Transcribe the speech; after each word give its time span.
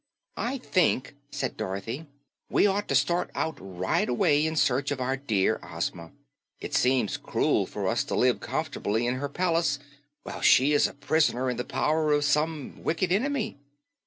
"I 0.37 0.57
think," 0.57 1.13
said 1.29 1.55
Dorothy, 1.57 2.07
"we 2.49 2.65
ought 2.65 2.87
to 2.87 2.95
start 2.95 3.29
out 3.35 3.55
right 3.59 4.09
away 4.09 4.47
in 4.47 4.55
search 4.55 4.89
of 4.89 4.99
our 4.99 5.15
dear 5.15 5.59
Ozma. 5.61 6.09
It 6.59 6.73
seems 6.73 7.17
cruel 7.17 7.67
for 7.67 7.87
us 7.87 8.03
to 8.05 8.15
live 8.15 8.39
comf'tably 8.39 9.05
in 9.05 9.17
her 9.17 9.29
palace 9.29 9.77
while 10.23 10.41
she 10.41 10.73
is 10.73 10.87
a 10.87 10.95
pris'ner 10.95 11.51
in 11.51 11.57
the 11.57 11.63
power 11.63 12.13
of 12.13 12.23
some 12.25 12.81
wicked 12.83 13.11
enemy." 13.11 13.59